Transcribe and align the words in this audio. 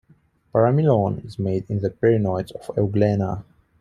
Paramylon 0.51 1.23
is 1.23 1.37
made 1.37 1.63
in 1.69 1.77
the 1.79 1.91
pyrenoids 1.91 2.51
of 2.53 2.75
"Euglena". 2.75 3.43